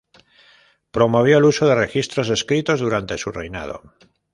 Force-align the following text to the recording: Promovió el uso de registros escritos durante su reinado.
Promovió 0.89 1.37
el 1.37 1.43
uso 1.45 1.67
de 1.67 1.75
registros 1.75 2.29
escritos 2.31 2.79
durante 2.79 3.19
su 3.19 3.31
reinado. 3.31 3.83